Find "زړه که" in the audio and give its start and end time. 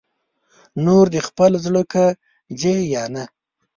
1.65-2.05